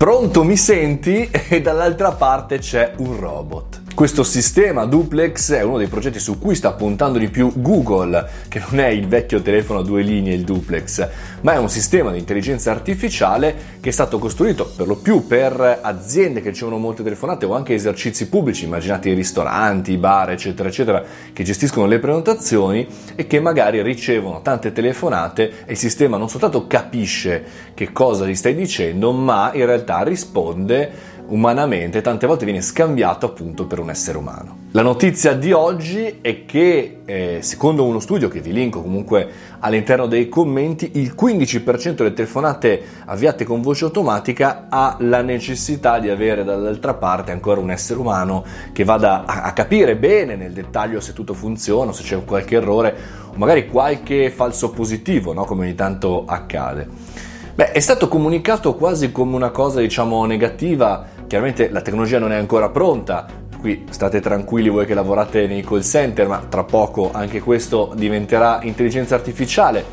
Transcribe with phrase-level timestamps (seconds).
[0.00, 1.28] Pronto, mi senti?
[1.50, 3.82] E dall'altra parte c'è un robot.
[4.00, 8.58] Questo sistema duplex è uno dei progetti su cui sta puntando di più Google, che
[8.70, 11.06] non è il vecchio telefono a due linee, il duplex,
[11.42, 15.80] ma è un sistema di intelligenza artificiale che è stato costruito per lo più per
[15.82, 20.70] aziende che ricevono molte telefonate o anche esercizi pubblici, immaginate i ristoranti, i bar, eccetera,
[20.70, 21.04] eccetera,
[21.34, 26.66] che gestiscono le prenotazioni e che magari ricevono tante telefonate e il sistema non soltanto
[26.66, 27.44] capisce
[27.74, 33.66] che cosa gli stai dicendo, ma in realtà risponde umanamente tante volte viene scambiato appunto
[33.66, 34.58] per un essere umano.
[34.72, 40.06] La notizia di oggi è che eh, secondo uno studio che vi linko comunque all'interno
[40.06, 46.44] dei commenti, il 15% delle telefonate avviate con voce automatica ha la necessità di avere
[46.44, 51.12] dall'altra parte ancora un essere umano che vada a, a capire bene nel dettaglio se
[51.12, 52.94] tutto funziona, se c'è qualche errore
[53.32, 55.44] o magari qualche falso positivo, no?
[55.44, 57.18] come ogni tanto accade.
[57.60, 62.34] Beh, è stato comunicato quasi come una cosa, diciamo, negativa Chiaramente la tecnologia non è
[62.34, 63.24] ancora pronta,
[63.60, 68.58] qui state tranquilli voi che lavorate nei call center, ma tra poco anche questo diventerà
[68.64, 69.84] intelligenza artificiale.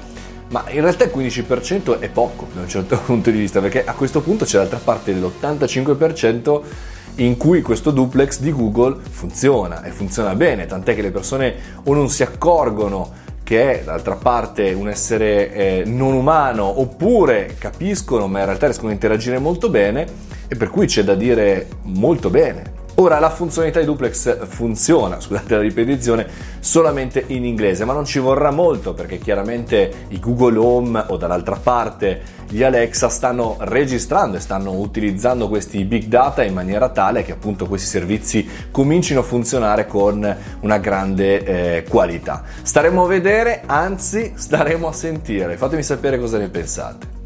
[0.50, 3.94] Ma in realtà il 15% è poco da un certo punto di vista, perché a
[3.94, 6.62] questo punto c'è l'altra parte dell'85%
[7.18, 11.94] in cui questo duplex di Google funziona e funziona bene, tant'è che le persone o
[11.94, 13.12] non si accorgono
[13.48, 18.90] che è d'altra parte un essere eh, non umano oppure capiscono ma in realtà riescono
[18.90, 20.06] a interagire molto bene
[20.50, 22.77] e per cui c'è da dire molto bene.
[23.00, 26.26] Ora la funzionalità di duplex funziona, scusate la ripetizione,
[26.58, 31.58] solamente in inglese, ma non ci vorrà molto perché chiaramente i Google Home o dall'altra
[31.62, 37.34] parte gli Alexa stanno registrando e stanno utilizzando questi big data in maniera tale che
[37.34, 42.42] appunto questi servizi comincino a funzionare con una grande eh, qualità.
[42.64, 47.17] Staremo a vedere, anzi staremo a sentire, fatemi sapere cosa ne pensate.